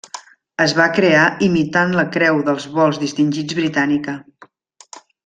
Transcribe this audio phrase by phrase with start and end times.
[0.63, 4.17] Es va crear imitant la Creu dels Vols Distingits britànica.